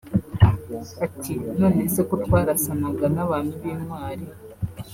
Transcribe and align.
ati 1.05 1.33
“None 1.59 1.81
se 1.93 2.01
ko 2.09 2.15
twarasanaga 2.25 3.05
n’abantu 3.15 3.53
b’ 3.61 3.63
intwari 3.73 4.25